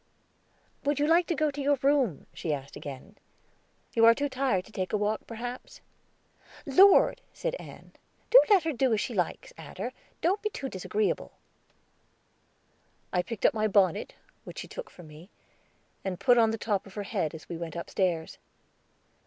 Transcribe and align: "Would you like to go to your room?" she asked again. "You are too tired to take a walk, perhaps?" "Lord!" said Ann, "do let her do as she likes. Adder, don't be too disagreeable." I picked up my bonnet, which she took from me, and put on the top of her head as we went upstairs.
"Would 0.83 0.97
you 0.97 1.05
like 1.05 1.27
to 1.27 1.35
go 1.35 1.51
to 1.51 1.61
your 1.61 1.77
room?" 1.83 2.25
she 2.33 2.51
asked 2.51 2.75
again. 2.75 3.19
"You 3.93 4.03
are 4.05 4.15
too 4.15 4.29
tired 4.29 4.65
to 4.65 4.71
take 4.71 4.93
a 4.93 4.97
walk, 4.97 5.27
perhaps?" 5.27 5.79
"Lord!" 6.65 7.21
said 7.33 7.53
Ann, 7.59 7.91
"do 8.31 8.41
let 8.49 8.63
her 8.63 8.73
do 8.73 8.91
as 8.95 8.99
she 8.99 9.13
likes. 9.13 9.53
Adder, 9.59 9.93
don't 10.19 10.41
be 10.41 10.49
too 10.49 10.69
disagreeable." 10.69 11.33
I 13.13 13.21
picked 13.21 13.45
up 13.45 13.53
my 13.53 13.67
bonnet, 13.67 14.15
which 14.43 14.57
she 14.57 14.67
took 14.67 14.89
from 14.89 15.07
me, 15.07 15.29
and 16.03 16.19
put 16.19 16.39
on 16.39 16.49
the 16.49 16.57
top 16.57 16.87
of 16.87 16.95
her 16.95 17.03
head 17.03 17.35
as 17.35 17.47
we 17.47 17.55
went 17.55 17.75
upstairs. 17.75 18.39